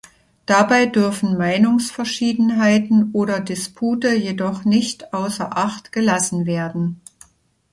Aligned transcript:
Dabei 0.47 0.87
dürfen 0.87 1.37
Meinungsverschiedenheiten 1.37 3.11
oder 3.13 3.39
Dispute 3.39 4.11
jedoch 4.15 4.65
nicht 4.65 5.13
außer 5.13 5.55
Acht 5.55 5.91
gelassen 5.91 6.47
werden. 6.47 7.01